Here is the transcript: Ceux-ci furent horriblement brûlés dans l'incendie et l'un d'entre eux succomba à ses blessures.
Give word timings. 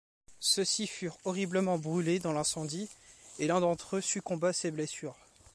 Ceux-ci 0.39 0.87
furent 0.87 1.19
horriblement 1.25 1.77
brûlés 1.77 2.17
dans 2.17 2.33
l'incendie 2.33 2.89
et 3.37 3.45
l'un 3.45 3.59
d'entre 3.59 3.97
eux 3.97 4.01
succomba 4.01 4.47
à 4.47 4.53
ses 4.53 4.71
blessures. 4.71 5.15